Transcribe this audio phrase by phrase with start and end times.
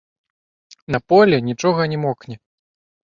[0.95, 2.35] На полі нічога не мокне.